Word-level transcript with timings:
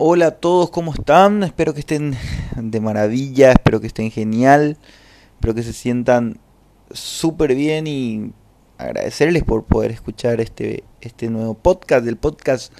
Hola 0.00 0.28
a 0.28 0.30
todos, 0.30 0.70
¿cómo 0.70 0.94
están? 0.94 1.42
Espero 1.42 1.74
que 1.74 1.80
estén 1.80 2.16
de 2.56 2.80
maravilla, 2.80 3.50
espero 3.50 3.80
que 3.80 3.88
estén 3.88 4.12
genial, 4.12 4.78
espero 5.34 5.56
que 5.56 5.64
se 5.64 5.72
sientan 5.72 6.38
súper 6.92 7.56
bien 7.56 7.88
y 7.88 8.32
agradecerles 8.76 9.42
por 9.42 9.64
poder 9.64 9.90
escuchar 9.90 10.40
este, 10.40 10.84
este 11.00 11.30
nuevo 11.30 11.54
podcast, 11.54 12.04
del 12.04 12.16
podcast, 12.16 12.72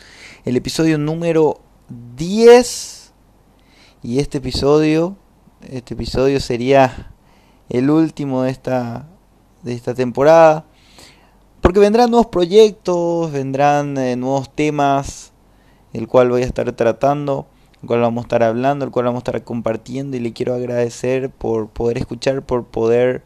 el 0.45 0.57
episodio 0.57 0.97
número 0.97 1.61
10. 2.17 3.13
Y 4.05 4.21
este 4.21 4.39
episodio, 4.39 5.17
este 5.69 5.95
episodio 5.95 6.39
sería 6.39 7.13
el 7.69 7.91
último 7.91 8.45
de 8.45 8.53
esta, 8.53 9.09
de 9.65 9.73
esta 9.73 9.93
temporada. 9.93 10.67
Porque 11.63 11.81
vendrán 11.81 12.13
nuevos 12.13 12.29
proyectos, 12.29 13.33
vendrán 13.33 13.99
eh, 13.99 14.15
nuevos 14.15 14.55
temas 14.55 15.28
el 15.93 16.07
cual 16.09 16.31
voy 16.31 16.43
a 16.43 16.47
estar 16.47 16.71
tratando, 16.73 17.47
el 17.83 17.89
cual 17.89 18.01
vamos 18.01 18.23
a 18.23 18.27
estar 18.27 18.43
hablando, 18.43 18.85
el 18.85 18.91
cual 18.91 19.07
vamos 19.07 19.19
a 19.19 19.25
estar 19.25 19.45
compartiendo 19.45 20.17
y 20.17 20.21
le 20.21 20.33
quiero 20.33 20.55
agradecer 20.55 21.31
por 21.31 21.69
poder 21.71 21.99
escuchar, 21.99 22.45
por 22.45 22.67
poder 22.67 23.23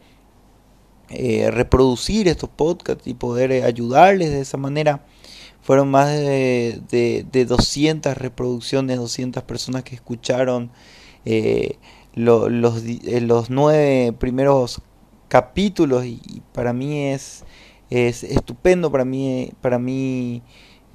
eh, 1.09 1.51
reproducir 1.51 2.27
estos 2.27 2.49
podcasts 2.49 3.05
y 3.07 3.13
poder 3.13 3.51
eh, 3.51 3.63
ayudarles 3.63 4.31
de 4.31 4.41
esa 4.41 4.57
manera. 4.57 5.05
Fueron 5.61 5.89
más 5.91 6.09
de, 6.09 6.81
de, 6.89 7.45
200 7.45 8.17
reproducciones, 8.17 8.97
200 8.97 9.43
personas 9.43 9.83
que 9.83 9.95
escucharon 9.95 10.71
eh, 11.25 11.77
los, 12.15 12.51
los 12.51 13.49
nueve 13.49 14.13
primeros 14.13 14.81
capítulos 15.29 16.05
y, 16.05 16.41
para 16.53 16.73
mí 16.73 17.05
es, 17.07 17.43
es 17.89 18.23
estupendo, 18.23 18.91
para 18.91 19.05
mí, 19.05 19.51
para 19.61 19.79
mí 19.79 20.41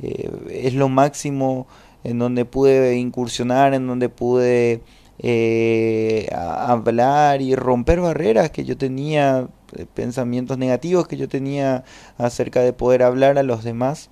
eh, 0.03 0.31
es 0.51 0.75
lo 0.75 0.89
máximo 0.89 1.67
en 2.05 2.19
donde 2.19 2.45
pude 2.45 2.97
incursionar, 2.97 3.75
en 3.75 3.87
donde 3.87 4.09
pude 4.09 4.83
eh, 5.19 6.29
hablar 6.33 7.43
y 7.43 7.55
romper 7.55 8.01
barreras 8.01 8.51
que 8.51 8.65
yo 8.65 8.77
tenía, 8.77 9.49
eh, 9.77 9.87
pensamientos 9.93 10.59
negativos 10.59 11.09
que 11.09 11.17
yo 11.17 11.29
tenía 11.29 11.85
acerca 12.17 12.61
de 12.61 12.73
poder 12.73 13.03
hablar 13.03 13.39
a 13.39 13.43
los 13.43 13.65
demás. 13.65 14.11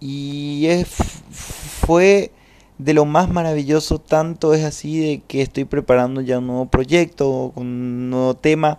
Y 0.00 0.66
es, 0.66 0.88
fue 0.88 2.30
de 2.78 2.94
lo 2.94 3.04
más 3.04 3.30
maravilloso, 3.30 3.98
tanto 4.00 4.54
es 4.54 4.64
así 4.64 4.98
de 4.98 5.22
que 5.26 5.42
estoy 5.42 5.64
preparando 5.64 6.20
ya 6.20 6.38
un 6.38 6.46
nuevo 6.48 6.66
proyecto, 6.66 7.52
un 7.56 8.10
nuevo 8.10 8.34
tema 8.34 8.78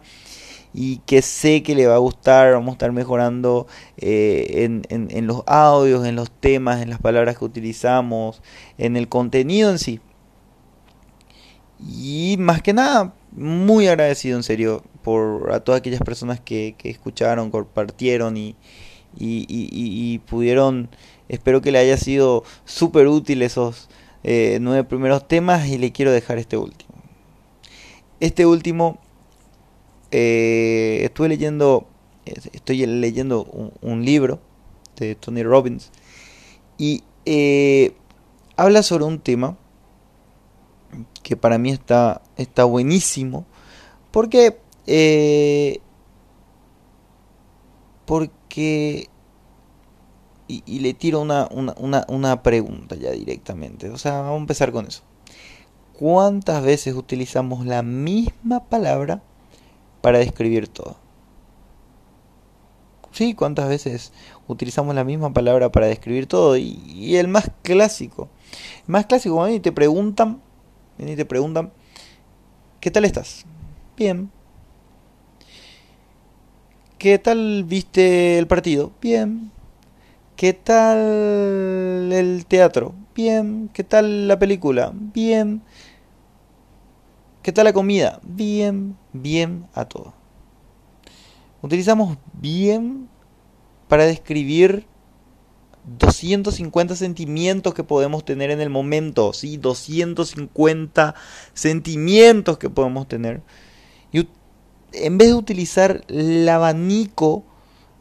y 0.78 0.98
que 1.06 1.22
sé 1.22 1.64
que 1.64 1.74
le 1.74 1.88
va 1.88 1.96
a 1.96 2.00
gustar, 2.00 2.52
vamos 2.52 2.70
a 2.70 2.72
estar 2.74 2.92
mejorando 2.92 3.66
eh, 3.96 4.82
en, 4.90 5.28
los 5.28 5.42
audios, 5.48 6.06
en 6.06 6.18
los 6.18 6.30
temas, 6.30 6.82
en 6.82 6.90
las 6.90 7.00
palabras 7.00 7.38
que 7.38 7.46
utilizamos, 7.46 8.42
en 8.78 8.98
el 8.98 9.08
contenido 9.08 9.72
en 9.72 9.80
sí. 9.80 10.02
Y 11.80 12.36
más 12.40 12.62
que 12.62 12.74
nada, 12.74 13.14
muy 13.32 13.88
agradecido 13.88 14.36
en 14.36 14.44
serio 14.44 14.84
por 15.02 15.54
a 15.54 15.62
todas 15.62 15.80
aquellas 15.80 16.02
personas 16.02 16.42
que, 16.42 16.76
escucharon, 16.84 17.52
compartieron 17.52 18.36
y, 18.36 18.58
y, 19.18 20.20
pudieron, 20.28 20.90
espero 21.30 21.62
que 21.62 21.72
le 21.72 21.80
haya 21.80 21.96
sido 21.96 22.44
súper 22.66 23.08
útil 23.08 23.44
esos 23.44 23.88
eh, 24.24 24.58
nueve 24.60 24.84
primeros 24.84 25.26
temas 25.26 25.68
y 25.68 25.78
le 25.78 25.94
quiero 25.94 26.12
dejar 26.12 26.38
este 26.38 26.58
último. 26.58 26.96
Este 28.20 28.46
último 28.46 29.00
eh, 30.18 31.04
estuve 31.04 31.28
leyendo, 31.28 31.88
estoy 32.24 32.86
leyendo 32.86 33.44
un, 33.82 34.06
libro 34.06 34.40
de 34.96 35.16
Tony 35.16 35.44
Robbins 35.44 35.92
y 36.78 37.04
eh, 37.26 37.98
habla 38.56 38.82
sobre 38.82 39.04
un 39.04 39.20
tema 39.20 39.58
que 41.22 41.36
para 41.36 41.58
mí 41.58 41.70
está, 41.72 42.22
está 42.38 42.64
buenísimo 42.64 43.46
porque 44.12 44.58
eh, 44.88 45.82
porque 48.06 49.10
y, 50.48 50.80
le 50.80 50.94
tiro 50.94 51.20
una, 51.20 51.50
una, 51.52 52.06
una 52.08 52.42
pregunta 52.42 52.96
ya 52.96 53.12
directamente. 53.12 53.90
O 53.90 53.98
sea 53.98 54.22
vamos 54.22 54.38
a 54.38 54.42
empezar 54.42 54.72
con 54.72 54.88
eso. 54.88 55.04
¿cuántas 56.00 56.64
veces 56.64 56.94
utilizamos 56.96 57.66
la 57.66 57.82
misma 57.82 58.64
palabra 58.66 59.22
para 60.06 60.20
describir 60.20 60.68
todo. 60.68 60.98
Sí, 63.12 63.34
¿cuántas 63.34 63.68
veces 63.68 64.14
utilizamos 64.48 64.94
la 64.94 65.04
misma 65.04 65.34
palabra 65.34 65.72
para 65.72 65.88
describir 65.88 66.28
todo? 66.28 66.58
Y, 66.58 67.16
el 67.16 67.28
más 67.28 67.50
clásico. 67.64 68.30
Más 68.86 69.08
clásico, 69.08 69.34
cuando 69.34 69.60
te 69.60 69.72
preguntan, 69.72 70.44
y 71.00 71.16
te 71.16 71.26
preguntan, 71.26 71.72
¿qué 72.80 72.92
tal 72.92 73.04
estás? 73.04 73.48
Bien. 73.98 74.30
¿Qué 77.00 77.18
tal 77.18 77.64
viste 77.64 78.38
el 78.38 78.46
partido? 78.46 78.92
Bien. 79.02 79.50
¿Qué 80.36 80.54
tal 80.54 82.14
el 82.14 82.46
teatro? 82.48 82.94
Bien. 83.16 83.72
¿Qué 83.74 83.84
tal 83.84 84.28
la 84.28 84.38
película? 84.38 84.92
Bien. 84.94 85.64
¿Qué 87.46 87.52
tal 87.52 87.66
la 87.66 87.74
comida? 87.74 88.20
Bien, 88.24 88.98
bien 89.14 89.68
a 89.76 89.86
todo. 89.86 90.16
Utilizamos 91.62 92.18
bien 92.34 93.08
para 93.88 94.08
describir 94.08 94.88
250 96.00 96.96
sentimientos 96.96 97.76
que 97.76 97.84
podemos 97.84 98.26
tener 98.26 98.50
en 98.50 98.62
el 98.62 98.72
momento, 98.72 99.32
¿sí? 99.32 99.58
250 99.58 101.14
sentimientos 101.54 102.58
que 102.58 102.72
podemos 102.72 103.08
tener. 103.08 103.44
Y 104.12 104.28
en 104.94 105.20
vez 105.20 105.28
de 105.28 105.36
utilizar 105.36 106.04
el 106.08 106.50
abanico 106.50 107.44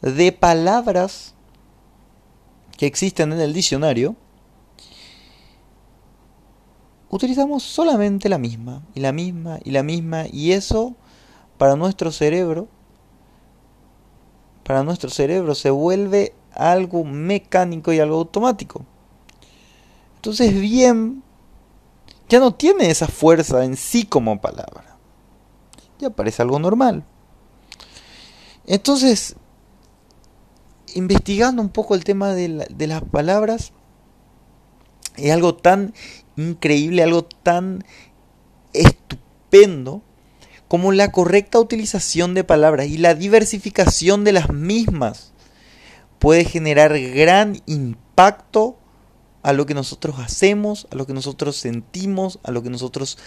de 0.00 0.32
palabras 0.32 1.34
que 2.78 2.86
existen 2.86 3.30
en 3.34 3.40
el 3.42 3.52
diccionario, 3.52 4.16
utilizamos 7.14 7.62
solamente 7.62 8.28
la 8.28 8.38
misma, 8.38 8.82
y 8.92 9.00
la 9.00 9.12
misma, 9.12 9.60
y 9.62 9.70
la 9.70 9.84
misma, 9.84 10.24
y 10.32 10.50
eso 10.50 10.96
para 11.58 11.76
nuestro 11.76 12.10
cerebro, 12.10 12.66
para 14.64 14.82
nuestro 14.82 15.10
cerebro 15.10 15.54
se 15.54 15.70
vuelve 15.70 16.34
algo 16.52 17.04
mecánico 17.04 17.92
y 17.92 18.00
algo 18.00 18.16
automático. 18.16 18.84
Entonces 20.16 20.58
bien, 20.60 21.22
ya 22.28 22.40
no 22.40 22.54
tiene 22.54 22.90
esa 22.90 23.06
fuerza 23.06 23.64
en 23.64 23.76
sí 23.76 24.04
como 24.04 24.40
palabra. 24.40 24.96
Ya 26.00 26.10
parece 26.10 26.42
algo 26.42 26.58
normal. 26.58 27.04
Entonces, 28.66 29.36
investigando 30.94 31.62
un 31.62 31.68
poco 31.68 31.94
el 31.94 32.02
tema 32.02 32.32
de, 32.34 32.66
de 32.68 32.86
las 32.88 33.02
palabras, 33.02 33.73
es 35.16 35.32
algo 35.32 35.54
tan 35.54 35.94
increíble, 36.36 37.02
algo 37.02 37.24
tan 37.24 37.84
estupendo 38.72 40.02
como 40.68 40.92
la 40.92 41.12
correcta 41.12 41.60
utilización 41.60 42.34
de 42.34 42.42
palabras 42.44 42.86
y 42.86 42.98
la 42.98 43.14
diversificación 43.14 44.24
de 44.24 44.32
las 44.32 44.52
mismas 44.52 45.32
puede 46.18 46.44
generar 46.44 46.98
gran 46.98 47.60
impacto 47.66 48.78
a 49.42 49.52
lo 49.52 49.66
que 49.66 49.74
nosotros 49.74 50.16
hacemos, 50.18 50.88
a 50.90 50.96
lo 50.96 51.06
que 51.06 51.12
nosotros 51.12 51.56
sentimos, 51.56 52.40
a 52.42 52.50
lo 52.50 52.62
que 52.62 52.70
nosotros 52.70 53.18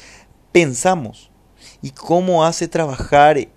pensamos. 0.51 1.29
Y 1.81 1.91
cómo 1.91 2.43
hace 2.43 2.67
trabajar 2.67 3.47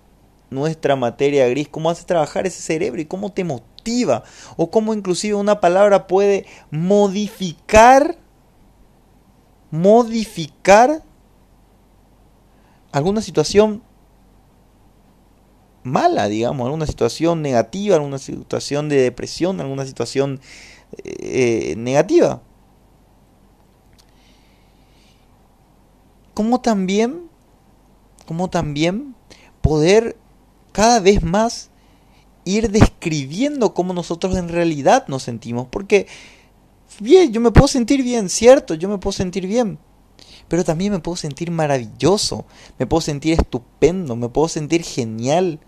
nuestra 0.51 0.95
materia 0.95 1.47
gris, 1.47 1.67
cómo 1.67 1.89
hace 1.89 2.05
trabajar 2.05 2.45
ese 2.45 2.61
cerebro 2.61 3.01
y 3.01 3.05
cómo 3.05 3.31
te 3.31 3.43
motiva. 3.43 4.23
O 4.57 4.69
cómo 4.69 4.93
inclusive 4.93 5.33
una 5.33 5.59
palabra 5.59 6.05
puede 6.05 6.45
modificar 6.69 8.20
modificar 9.71 11.03
alguna 12.91 13.21
situación 13.21 13.81
mala, 15.83 16.27
digamos, 16.27 16.65
alguna 16.65 16.85
situación 16.85 17.41
negativa, 17.41 17.95
alguna 17.95 18.19
situación 18.19 18.89
de 18.89 18.97
depresión, 18.97 19.59
alguna 19.59 19.85
situación 19.85 20.39
eh, 21.03 21.73
negativa. 21.77 22.41
Como 26.33 26.61
también, 26.61 27.29
como 28.25 28.49
también 28.49 29.15
poder 29.61 30.17
cada 30.71 30.99
vez 30.99 31.23
más 31.23 31.69
ir 32.43 32.71
describiendo 32.71 33.73
cómo 33.73 33.93
nosotros 33.93 34.35
en 34.35 34.49
realidad 34.49 35.07
nos 35.07 35.23
sentimos, 35.23 35.67
porque 35.69 36.07
bien, 36.99 37.31
yo 37.31 37.41
me 37.41 37.51
puedo 37.51 37.67
sentir 37.67 38.03
bien, 38.03 38.29
cierto, 38.29 38.73
yo 38.73 38.89
me 38.89 38.97
puedo 38.97 39.13
sentir 39.13 39.47
bien. 39.47 39.79
Pero 40.47 40.63
también 40.63 40.91
me 40.91 40.99
puedo 40.99 41.15
sentir 41.15 41.49
maravilloso, 41.49 42.45
me 42.77 42.85
puedo 42.85 43.01
sentir 43.01 43.33
estupendo, 43.33 44.15
me 44.15 44.27
puedo 44.29 44.47
sentir 44.49 44.83
genial. 44.83 45.59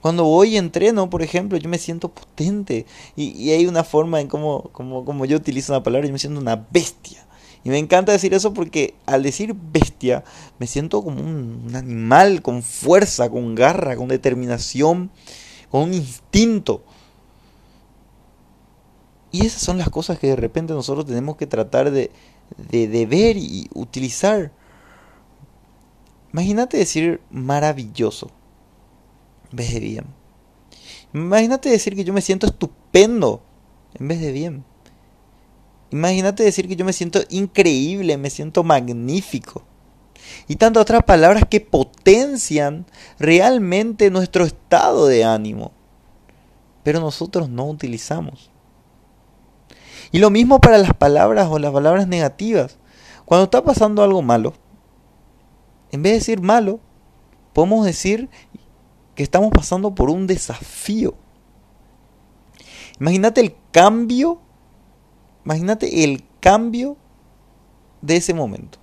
Cuando 0.00 0.24
voy 0.24 0.54
y 0.54 0.56
entreno, 0.56 1.10
por 1.10 1.22
ejemplo, 1.22 1.58
yo 1.58 1.68
me 1.68 1.76
siento 1.76 2.08
potente. 2.08 2.86
Y, 3.16 3.50
hay 3.50 3.66
una 3.66 3.84
forma 3.84 4.20
en 4.20 4.28
cómo 4.28 4.70
como, 4.72 5.04
como 5.04 5.26
yo 5.26 5.36
utilizo 5.36 5.72
una 5.72 5.82
palabra, 5.82 6.06
yo 6.06 6.12
me 6.12 6.18
siento 6.18 6.40
una 6.40 6.66
bestia. 6.70 7.26
Y 7.62 7.68
me 7.68 7.78
encanta 7.78 8.12
decir 8.12 8.32
eso 8.32 8.54
porque 8.54 8.94
al 9.04 9.22
decir 9.22 9.54
bestia 9.54 10.24
me 10.58 10.66
siento 10.66 11.04
como 11.04 11.20
un, 11.20 11.70
animal 11.74 12.40
con 12.40 12.62
fuerza, 12.62 13.28
con 13.28 13.54
garra, 13.54 13.96
con 13.96 14.08
determinación, 14.08 15.10
con 15.70 15.82
un 15.82 15.94
instinto. 15.94 16.82
Y 19.32 19.46
esas 19.46 19.62
son 19.62 19.78
las 19.78 19.90
cosas 19.90 20.18
que 20.18 20.28
de 20.28 20.36
repente 20.36 20.72
nosotros 20.72 21.06
tenemos 21.06 21.36
que 21.36 21.46
tratar 21.46 21.90
de, 21.90 22.10
de 22.70 23.06
ver 23.06 23.36
y 23.36 23.68
utilizar. 23.74 24.52
Imagínate 26.32 26.76
decir 26.76 27.20
maravilloso 27.30 28.30
en 29.50 29.56
vez 29.56 29.72
de 29.72 29.80
bien. 29.80 30.04
Imagínate 31.12 31.68
decir 31.68 31.96
que 31.96 32.04
yo 32.04 32.12
me 32.12 32.20
siento 32.20 32.46
estupendo 32.46 33.42
en 33.98 34.08
vez 34.08 34.20
de 34.20 34.32
bien. 34.32 34.64
Imagínate 35.90 36.44
decir 36.44 36.68
que 36.68 36.76
yo 36.76 36.84
me 36.84 36.92
siento 36.92 37.20
increíble, 37.30 38.16
me 38.16 38.30
siento 38.30 38.62
magnífico. 38.62 39.64
Y 40.46 40.56
tantas 40.56 40.82
otras 40.82 41.02
palabras 41.02 41.44
que 41.50 41.60
potencian 41.60 42.86
realmente 43.18 44.10
nuestro 44.10 44.44
estado 44.44 45.06
de 45.06 45.24
ánimo. 45.24 45.72
Pero 46.84 47.00
nosotros 47.00 47.48
no 47.48 47.66
utilizamos. 47.66 48.50
Y 50.12 50.18
lo 50.18 50.30
mismo 50.30 50.60
para 50.60 50.78
las 50.78 50.94
palabras 50.94 51.48
o 51.50 51.58
las 51.58 51.72
palabras 51.72 52.08
negativas. 52.08 52.78
Cuando 53.24 53.44
está 53.44 53.62
pasando 53.62 54.02
algo 54.02 54.22
malo, 54.22 54.54
en 55.92 56.02
vez 56.02 56.12
de 56.12 56.18
decir 56.18 56.40
malo, 56.40 56.80
podemos 57.52 57.84
decir 57.84 58.28
que 59.14 59.22
estamos 59.22 59.50
pasando 59.50 59.94
por 59.94 60.10
un 60.10 60.26
desafío. 60.26 61.14
Imagínate 62.98 63.40
el 63.40 63.54
cambio 63.70 64.40
Imagínate 65.44 66.04
el 66.04 66.22
cambio 66.40 66.96
de 68.02 68.16
ese 68.16 68.34
momento. 68.34 68.78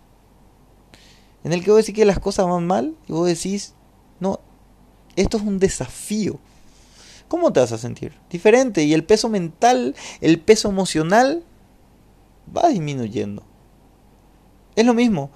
En 1.44 1.54
el 1.54 1.64
que 1.64 1.72
vos 1.72 1.78
decís 1.78 1.96
que 1.96 2.06
las 2.06 2.20
cosas 2.20 2.48
van 2.48 2.68
mal 2.68 2.96
y 3.08 3.14
vos 3.14 3.28
decís, 3.28 3.74
no, 4.20 4.40
esto 5.16 5.38
es 5.38 5.44
un 5.44 5.60
desafío. 5.60 6.40
¿Cómo 7.28 7.52
te 7.52 7.60
vas 7.60 7.72
a 7.72 7.78
sentir? 7.78 8.14
Diferente. 8.30 8.84
Y 8.84 8.94
el 8.94 9.04
peso 9.04 9.30
mental, 9.30 9.96
el 10.22 10.40
peso 10.40 10.70
emocional 10.70 11.44
va 12.56 12.70
disminuyendo. 12.70 13.44
Es 14.76 14.86
lo 14.86 14.94
mismo. 14.94 15.32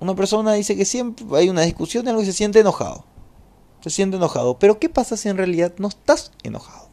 Una 0.00 0.14
persona 0.14 0.54
dice 0.54 0.76
que 0.76 0.84
siempre 0.84 1.26
hay 1.36 1.48
una 1.48 1.62
discusión 1.62 2.06
en 2.08 2.14
la 2.14 2.20
que 2.20 2.26
se 2.26 2.32
siente 2.32 2.60
enojado. 2.60 3.04
Se 3.80 3.90
siente 3.90 4.16
enojado. 4.16 4.58
Pero 4.58 4.78
¿qué 4.78 4.88
pasa 4.88 5.16
si 5.16 5.28
en 5.28 5.36
realidad 5.36 5.74
no 5.78 5.88
estás 5.88 6.32
enojado? 6.42 6.88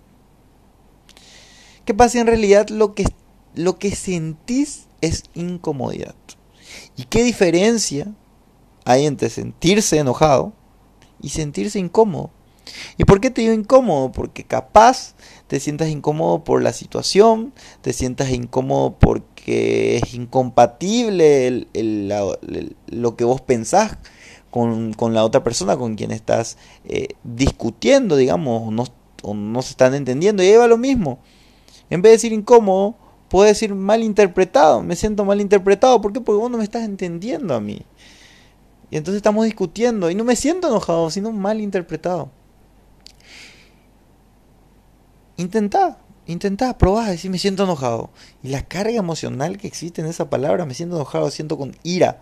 ¿Qué 1.86 1.94
pasa 1.94 2.20
en 2.20 2.28
realidad 2.28 2.70
lo 2.70 2.94
que, 2.94 3.06
lo 3.56 3.80
que 3.80 3.96
sentís 3.96 4.88
es 5.00 5.24
incomodidad? 5.34 6.16
¿Y 6.96 7.06
qué 7.06 7.24
diferencia 7.24 8.14
hay 8.86 9.06
entre 9.06 9.30
sentirse 9.30 9.98
enojado 9.98 10.54
y 11.22 11.30
sentirse 11.30 11.80
incómodo? 11.80 12.32
¿Y 12.98 13.06
por 13.06 13.22
qué 13.22 13.30
te 13.30 13.42
digo 13.42 13.54
incómodo? 13.54 14.12
Porque 14.12 14.44
capaz 14.44 15.16
te 15.48 15.60
sientas 15.60 15.90
incómodo 15.90 16.44
por 16.44 16.62
la 16.62 16.74
situación, 16.74 17.54
te 17.82 17.94
sientas 17.94 18.30
incómodo 18.30 18.98
porque 19.00 19.98
es 19.98 20.14
incompatible 20.14 21.68
lo 22.88 23.16
que 23.18 23.24
vos 23.24 23.42
pensás 23.42 23.98
con, 24.52 24.94
la 25.14 25.24
otra 25.24 25.44
persona 25.44 25.78
con 25.78 25.96
quien 25.96 26.12
estás 26.12 26.58
eh, 26.86 27.10
discutiendo, 27.24 28.16
digamos, 28.16 28.68
o 28.68 28.72
no, 28.72 28.86
no 29.34 29.62
se 29.62 29.72
están 29.72 29.96
entendiendo. 29.96 30.44
Y 30.44 30.48
ahí 30.48 30.58
va 30.58 30.68
lo 30.68 30.78
mismo. 30.78 31.20
En 31.90 32.02
vez 32.02 32.12
de 32.12 32.16
decir 32.18 32.34
incómodo, 32.34 32.96
puede 33.30 33.50
decir 33.50 33.74
mal 33.74 34.04
interpretado. 34.04 34.84
Me 34.84 34.96
siento 34.96 35.26
mal 35.26 35.42
interpretado. 35.42 36.02
¿Por 36.02 36.14
qué? 36.14 36.22
Porque 36.22 36.40
vos 36.40 36.52
no 36.52 36.58
me 36.58 36.64
estás 36.64 36.84
entendiendo 36.84 37.56
a 37.56 37.62
mí. 37.62 37.82
Y 38.92 38.98
entonces 38.98 39.18
estamos 39.18 39.46
discutiendo. 39.46 40.12
Y 40.12 40.16
no 40.16 40.26
me 40.26 40.36
siento 40.36 40.68
enojado, 40.68 41.10
sino 41.10 41.32
mal 41.32 41.62
interpretado. 41.62 42.30
Intentá, 45.42 45.98
intentá, 46.28 46.78
probá, 46.78 47.10
decir 47.10 47.32
me 47.32 47.40
siento 47.40 47.64
enojado. 47.64 48.12
Y 48.44 48.50
la 48.50 48.62
carga 48.62 48.96
emocional 48.96 49.58
que 49.58 49.66
existe 49.66 50.00
en 50.00 50.08
esa 50.08 50.30
palabra, 50.30 50.68
me 50.68 50.76
siento 50.76 50.98
enojado, 50.98 51.32
siento 51.32 51.58
con 51.58 51.76
ira. 51.82 52.22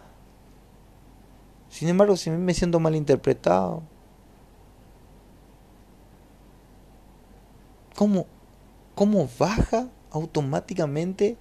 Sin 1.69 1.89
embargo, 1.89 2.15
si 2.15 2.29
me 2.29 2.53
siento 2.53 2.79
mal 2.79 2.95
interpretado, 2.95 3.83
¿cómo, 7.93 8.25
cómo 8.95 9.27
baja 9.37 9.89
automáticamente 10.11 11.35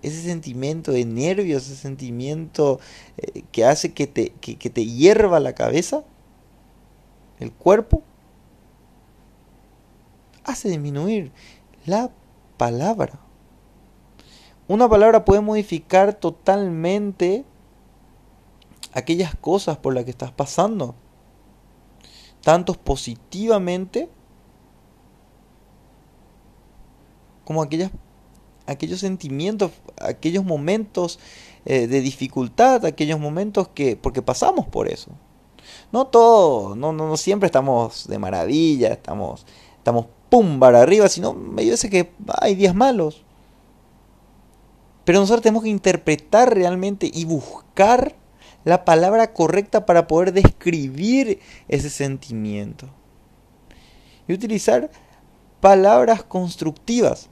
ese 0.00 0.22
sentimiento 0.22 0.92
de 0.92 1.04
nervios, 1.04 1.66
ese 1.66 1.76
sentimiento 1.76 2.80
eh, 3.18 3.42
que 3.52 3.66
hace 3.66 3.92
que 3.92 4.06
te, 4.06 4.30
que 4.30 4.70
te 4.70 4.86
hierva 4.86 5.40
la 5.40 5.52
cabeza, 5.52 6.04
el 7.38 7.52
cuerpo, 7.52 8.02
hace 10.44 10.68
disminuir 10.68 11.32
la 11.86 12.10
palabra. 12.56 13.20
Una 14.68 14.88
palabra 14.88 15.24
puede 15.24 15.40
modificar 15.40 16.14
totalmente 16.14 17.44
aquellas 18.92 19.34
cosas 19.34 19.76
por 19.76 19.94
las 19.94 20.04
que 20.04 20.10
estás 20.10 20.32
pasando, 20.32 20.94
tanto 22.42 22.74
positivamente 22.74 24.08
como 27.44 27.62
aquellas, 27.62 27.90
aquellos 28.66 29.00
sentimientos, 29.00 29.72
aquellos 30.00 30.44
momentos 30.44 31.18
eh, 31.64 31.88
de 31.88 32.00
dificultad, 32.00 32.84
aquellos 32.84 33.18
momentos 33.18 33.68
que, 33.68 33.96
porque 33.96 34.22
pasamos 34.22 34.68
por 34.68 34.88
eso. 34.88 35.10
No 35.92 36.06
todo, 36.06 36.76
no, 36.76 36.92
no, 36.92 37.16
siempre 37.16 37.46
estamos 37.46 38.06
de 38.06 38.18
maravilla, 38.18 38.92
estamos, 38.92 39.44
estamos 39.78 40.06
pum 40.30 40.58
para 40.58 40.80
arriba, 40.80 41.08
sino 41.08 41.34
medio 41.34 41.72
veces 41.72 41.90
que 41.90 42.12
hay 42.40 42.54
días 42.54 42.74
malos. 42.74 43.24
Pero 45.04 45.20
nosotros 45.20 45.42
tenemos 45.42 45.64
que 45.64 45.68
interpretar 45.68 46.54
realmente 46.54 47.10
y 47.12 47.24
buscar 47.24 48.14
la 48.64 48.84
palabra 48.84 49.32
correcta 49.32 49.86
para 49.86 50.06
poder 50.06 50.32
describir 50.32 51.40
ese 51.68 51.90
sentimiento. 51.90 52.88
Y 54.28 54.32
utilizar 54.32 54.90
palabras 55.60 56.22
constructivas, 56.22 57.28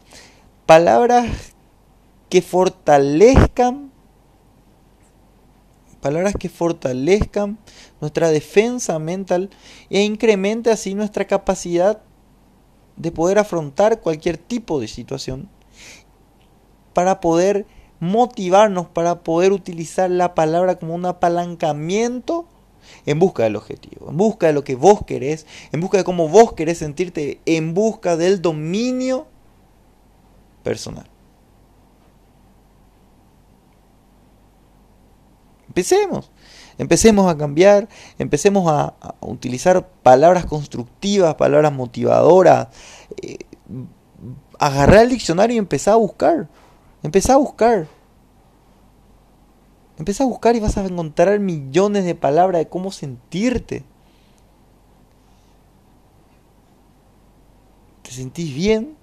palabras 0.67 1.55
que 2.29 2.43
fortalezcan, 2.43 3.93
palabras 6.01 6.35
que 6.39 6.49
fortalezcan 6.49 7.59
nuestra 8.01 8.31
defensa 8.31 8.99
mental 8.99 9.51
e 9.91 10.03
incremente 10.03 10.71
así 10.71 10.95
nuestra 10.95 11.27
capacidad 11.27 12.03
de 12.99 13.13
poder 13.13 13.39
afrontar 13.39 14.01
cualquier 14.01 14.37
tipo 14.37 14.81
de 14.81 14.89
situación, 14.89 15.49
para 16.93 17.21
poder 17.21 17.67
motivarnos, 18.01 18.89
para 18.89 19.21
poder 19.21 19.53
utilizar 19.53 20.11
la 20.11 20.35
palabra 20.35 20.79
como 20.79 20.95
un 20.95 21.07
apalancamiento 21.07 22.47
en 23.07 23.19
busca 23.19 23.45
del 23.45 23.57
objetivo, 23.57 24.11
en 24.11 24.17
busca 24.17 24.49
de 24.49 24.53
lo 24.53 24.65
que 24.65 24.75
vos 24.75 25.05
querés, 25.05 25.47
en 25.73 25.81
busca 25.81 25.99
de 25.99 26.05
cómo 26.05 26.29
vos 26.29 26.55
querés 26.55 26.79
sentirte, 26.79 27.41
en 27.47 27.75
busca 27.75 28.17
del 28.17 28.43
dominio 28.43 29.27
personal. 30.63 31.09
Empecemos, 35.69 36.31
empecemos 36.79 37.31
a 37.31 37.37
cambiar, 37.37 37.89
empecemos 38.19 38.71
a, 38.71 38.95
utilizar 39.21 39.89
palabras 40.03 40.47
constructivas, 40.47 41.35
palabras 41.35 41.73
motivadoras, 41.73 42.69
eh, 43.21 43.39
agarrar 44.59 45.05
el 45.05 45.11
diccionario 45.11 45.57
y 45.57 45.59
empezar 45.59 45.95
a 45.95 45.99
buscar, 45.99 46.49
empezar 47.03 47.35
a 47.35 47.39
buscar. 47.39 47.87
Empieza 49.99 50.23
a 50.23 50.29
buscar 50.29 50.55
y 50.55 50.61
vas 50.61 50.77
a 50.77 50.87
encontrar 50.87 51.41
millones 51.41 52.05
de 52.05 52.15
palabras 52.15 52.61
de 52.61 52.69
cómo 52.69 52.93
sentirte. 52.93 53.83
¿Te 58.03 58.13
sentís 58.13 58.55
bien? 58.55 58.97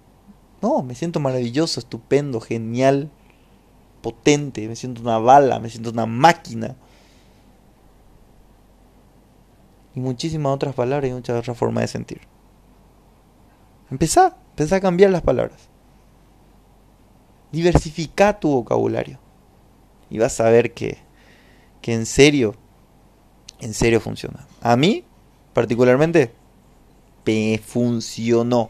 No, 0.61 0.81
me 0.83 0.95
siento 0.95 1.19
maravilloso, 1.19 1.81
estupendo, 1.81 2.39
genial, 2.39 3.11
potente, 4.01 4.65
me 4.69 4.77
siento 4.77 5.01
una 5.01 5.17
bala, 5.17 5.59
me 5.59 5.69
siento 5.69 5.89
una 5.89 6.05
máquina. 6.05 6.77
Y 9.95 9.99
muchísimas 9.99 10.53
otras 10.53 10.75
palabras 10.75 11.09
y 11.09 11.13
muchas 11.13 11.39
otras 11.39 11.57
formas 11.57 11.83
de 11.83 11.87
sentir. 11.87 12.21
Empezá, 13.89 14.37
empezá 14.51 14.77
a 14.77 14.81
cambiar 14.81 15.11
las 15.11 15.21
palabras. 15.21 15.69
Diversifica 17.51 18.39
tu 18.39 18.51
vocabulario 18.51 19.19
y 20.09 20.17
vas 20.17 20.39
a 20.39 20.49
ver 20.49 20.73
que, 20.73 20.97
que 21.81 21.93
en 21.93 22.05
serio, 22.05 22.55
en 23.59 23.73
serio 23.73 24.01
funciona. 24.01 24.45
A 24.61 24.75
mí, 24.75 25.05
particularmente, 25.53 26.33
me 27.25 27.59
funcionó. 27.63 28.69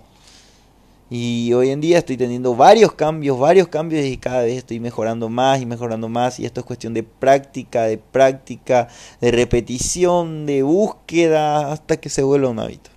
Y 1.09 1.53
hoy 1.53 1.69
en 1.69 1.81
día 1.81 1.99
estoy 1.99 2.17
teniendo 2.17 2.55
varios 2.55 2.93
cambios, 2.93 3.37
varios 3.37 3.67
cambios 3.67 4.03
y 4.05 4.17
cada 4.17 4.41
vez 4.41 4.57
estoy 4.57 4.79
mejorando 4.79 5.29
más 5.29 5.61
y 5.61 5.65
mejorando 5.65 6.09
más. 6.09 6.39
Y 6.39 6.45
esto 6.45 6.61
es 6.61 6.65
cuestión 6.65 6.93
de 6.95 7.03
práctica, 7.03 7.83
de 7.83 7.99
práctica, 7.99 8.87
de 9.21 9.31
repetición, 9.31 10.47
de 10.47 10.63
búsqueda, 10.63 11.71
hasta 11.71 11.97
que 11.97 12.09
se 12.09 12.23
vuelva 12.23 12.49
un 12.49 12.59
hábito. 12.59 12.89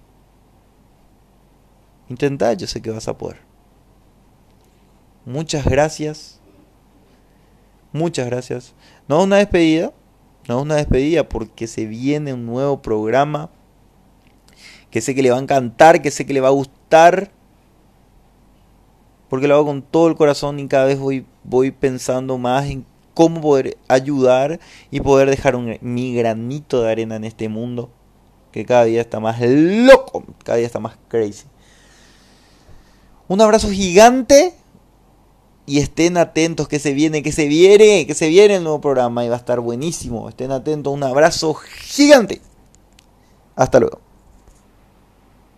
Intenta, 2.09 2.55
yo 2.55 2.67
sé 2.67 2.81
que 2.81 2.91
vas 2.91 3.09
a 3.09 3.19
poder. 3.19 3.41
Muchas 5.27 5.67
gracias. 5.67 6.41
Muchas 7.93 8.27
gracias. 8.27 8.75
No 9.07 9.19
es 9.19 9.25
una 9.25 9.37
despedida, 9.37 9.93
no 10.49 10.57
es 10.57 10.63
una 10.63 10.77
despedida 10.77 11.29
porque 11.29 11.67
se 11.67 11.85
viene 11.85 12.33
un 12.33 12.47
nuevo 12.47 12.81
programa 12.81 13.51
que 14.91 15.03
sé 15.03 15.15
que 15.15 15.23
le 15.23 15.31
va 15.31 15.37
a 15.37 15.43
encantar, 15.43 16.01
que 16.01 16.11
sé 16.11 16.25
que 16.25 16.33
le 16.33 16.41
va 16.41 16.49
a 16.49 16.53
gustar 16.53 17.31
porque 19.29 19.49
lo 19.49 19.55
hago 19.55 19.67
con 19.67 19.83
todo 19.83 20.09
el 20.09 20.17
corazón 20.17 20.59
y 20.59 20.69
cada 20.69 20.87
vez 20.87 20.99
voy, 20.99 21.27
voy 21.45 21.71
pensando 21.71 22.39
más 22.39 22.67
en 22.67 22.85
cómo 23.15 23.41
poder 23.41 23.77
ayudar 23.89 24.61
y 24.91 25.01
poder 25.01 25.29
dejar 25.29 25.57
un, 25.57 25.77
mi 25.81 26.15
granito 26.15 26.83
de 26.83 26.91
arena 26.91 27.17
en 27.17 27.25
este 27.25 27.49
mundo 27.49 27.91
que 28.53 28.65
cada 28.65 28.85
día 28.85 29.01
está 29.01 29.21
más 29.21 29.41
loco, 29.41 30.25
cada 30.45 30.59
día 30.59 30.67
está 30.67 30.81
más 30.81 30.97
crazy. 31.09 31.47
Un 33.29 33.41
abrazo 33.41 33.71
gigante 33.71 34.55
y 35.67 35.81
estén 35.81 36.17
atentos 36.17 36.67
que 36.67 36.79
se 36.79 36.95
viene, 36.95 37.23
que 37.23 37.33
se 37.33 37.47
viene, 37.47 38.07
que 38.07 38.15
se 38.15 38.29
viene 38.29 38.57
el 38.57 38.63
nuevo 38.63 38.81
programa 38.81 39.25
y 39.25 39.29
va 39.29 39.35
a 39.35 39.39
estar 39.39 39.61
buenísimo. 39.61 40.29
Estén 40.29 40.51
atentos, 40.51 40.93
un 40.95 41.03
abrazo 41.03 41.55
gigante. 41.55 42.41
Hasta 43.55 43.81
luego. 43.81 44.08